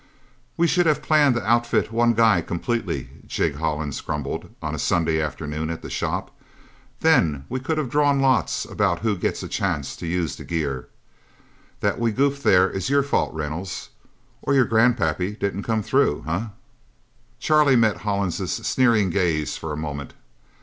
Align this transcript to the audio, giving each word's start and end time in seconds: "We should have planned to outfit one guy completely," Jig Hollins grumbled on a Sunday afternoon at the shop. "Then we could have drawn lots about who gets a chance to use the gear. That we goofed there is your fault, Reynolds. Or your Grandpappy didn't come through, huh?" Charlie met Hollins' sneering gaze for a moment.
"We 0.57 0.65
should 0.65 0.87
have 0.87 1.03
planned 1.03 1.35
to 1.35 1.45
outfit 1.45 1.91
one 1.91 2.15
guy 2.15 2.41
completely," 2.41 3.09
Jig 3.27 3.53
Hollins 3.57 4.01
grumbled 4.01 4.49
on 4.59 4.73
a 4.73 4.79
Sunday 4.79 5.21
afternoon 5.21 5.69
at 5.69 5.83
the 5.83 5.91
shop. 5.91 6.31
"Then 7.01 7.45
we 7.49 7.59
could 7.59 7.77
have 7.77 7.91
drawn 7.91 8.19
lots 8.19 8.65
about 8.65 9.01
who 9.01 9.15
gets 9.15 9.43
a 9.43 9.47
chance 9.47 9.95
to 9.97 10.07
use 10.07 10.35
the 10.37 10.43
gear. 10.43 10.87
That 11.81 11.99
we 11.99 12.11
goofed 12.11 12.41
there 12.43 12.67
is 12.67 12.89
your 12.89 13.03
fault, 13.03 13.31
Reynolds. 13.35 13.89
Or 14.41 14.55
your 14.55 14.65
Grandpappy 14.65 15.37
didn't 15.37 15.61
come 15.65 15.83
through, 15.83 16.23
huh?" 16.23 16.47
Charlie 17.39 17.75
met 17.75 17.97
Hollins' 17.97 18.51
sneering 18.65 19.11
gaze 19.11 19.55
for 19.55 19.71
a 19.71 19.77
moment. 19.77 20.15